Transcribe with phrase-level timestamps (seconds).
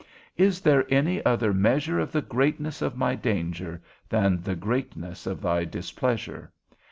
[0.35, 5.41] Is there any other measure of the greatness of my danger, than the greatness of
[5.43, 6.51] thy displeasure?